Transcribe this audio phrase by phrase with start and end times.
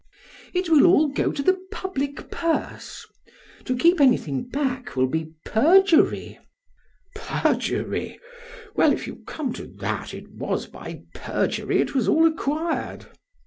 [0.01, 0.51] PRAX.
[0.55, 3.05] It will all go to the public purse.
[3.65, 6.39] To keep anything back will be perjury.
[7.13, 7.41] BLEPS.
[7.43, 8.19] Perjury!
[8.75, 13.09] Well, if you come to that, it was by perjury it was all acquired.